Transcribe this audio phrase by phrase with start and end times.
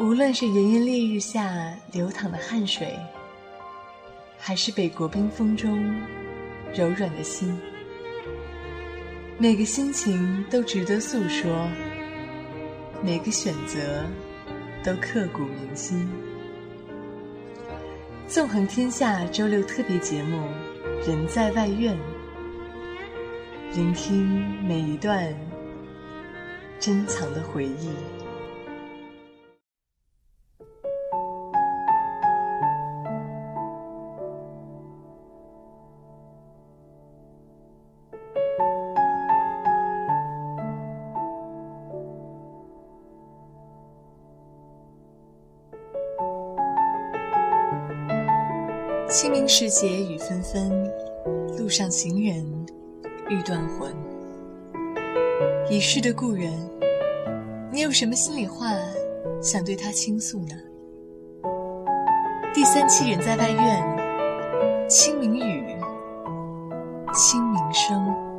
[0.00, 2.98] 无论是炎炎烈日下流淌的汗水，
[4.38, 5.94] 还是北国冰封中
[6.74, 7.54] 柔软的心，
[9.36, 11.68] 每个心情都值得诉说，
[13.04, 14.06] 每个选择
[14.82, 16.10] 都刻骨铭心。
[18.26, 20.48] 纵横天下周六特别节目
[21.06, 21.94] 《人在外院》，
[23.76, 24.26] 聆听
[24.64, 25.30] 每一段
[26.78, 27.90] 珍藏的回忆。
[49.10, 50.88] 清明时节雨纷纷，
[51.58, 52.46] 路上行人
[53.28, 53.92] 欲断魂。
[55.68, 56.52] 已逝的故人，
[57.72, 58.70] 你有什么心里话
[59.42, 60.54] 想对他倾诉呢？
[62.54, 65.76] 第三期人在外院，清明雨，
[67.12, 68.29] 清明声。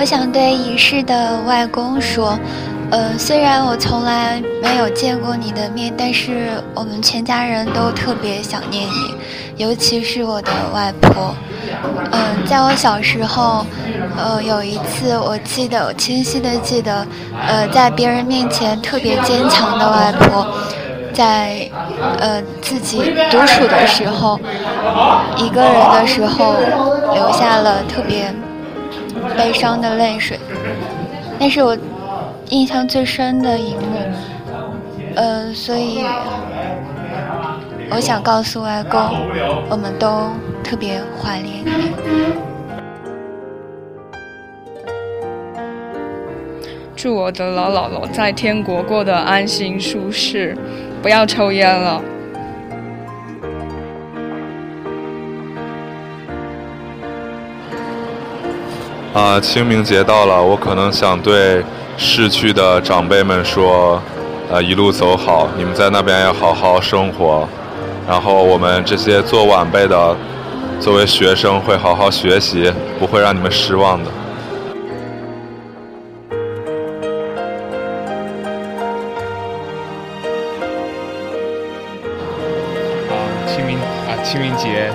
[0.00, 2.34] 我想对已逝的外公说，
[2.90, 9.14] 呃，虽然我从来没有见过你的面，但是我们全家人都特别想念你，
[9.62, 11.34] 尤其是我的外婆。
[12.12, 13.66] 嗯，在我小时候，
[14.16, 17.06] 呃，有一次我记得，我清晰的记得，
[17.46, 20.46] 呃，在别人面前特别坚强的外婆，
[21.12, 21.68] 在
[22.18, 24.40] 呃自己独处的时候，
[25.36, 26.54] 一个人的时候，
[27.12, 28.34] 留下了特别。
[29.40, 30.38] 悲伤的泪水，
[31.38, 31.74] 那是我
[32.50, 33.96] 印象最深的一幕。
[35.14, 36.04] 呃，所以
[37.90, 39.00] 我想告诉外公，
[39.70, 40.28] 我们都
[40.62, 41.94] 特别怀念你。
[46.94, 50.54] 祝我的老姥姥在天国过得安心舒适，
[51.00, 52.02] 不要抽烟了。
[59.12, 61.60] 啊，清明节到了，我可能想对
[61.96, 64.00] 逝去的长辈们说，
[64.48, 67.48] 呃，一路走好，你们在那边要好好生活。
[68.08, 70.16] 然后我们这些做晚辈的，
[70.78, 74.10] 作为学生会好好学习，不会让你们失望的。
[83.08, 83.12] 啊，
[83.48, 84.88] 清明啊，清明节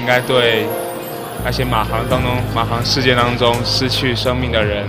[0.00, 0.66] 应该对。
[1.48, 4.84] 那些马航当中、马航事件当中失去生命的人，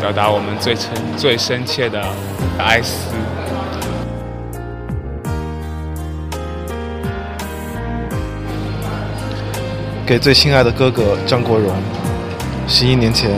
[0.00, 2.02] 表达我们最深、最深切的
[2.58, 3.06] 哀思。
[10.04, 11.72] 给最心爱的哥哥张国荣，
[12.66, 13.30] 十一年前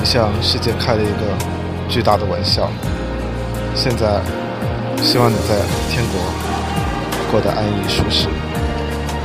[0.00, 1.36] 你向世界开了一个
[1.86, 2.70] 巨大的玩笑，
[3.74, 4.22] 现在
[5.02, 5.54] 希望你在
[5.90, 6.18] 天国
[7.30, 8.26] 过得安逸舒适，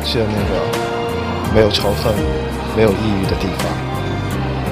[0.04, 0.91] 谢谢那个
[1.54, 2.14] 没有仇恨。
[2.74, 3.68] 没有抑郁的地方，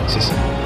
[0.08, 0.59] 谢谢。